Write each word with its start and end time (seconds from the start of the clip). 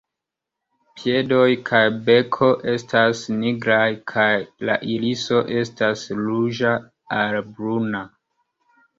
Piedoj 0.99 1.49
kaj 1.69 1.81
beko 2.05 2.47
estas 2.71 3.19
nigraj 3.43 3.85
kaj 4.11 4.29
la 4.69 4.77
iriso 4.93 5.41
estas 5.59 6.07
ruĝa 6.21 6.73
al 7.19 7.37
bruna. 7.51 8.03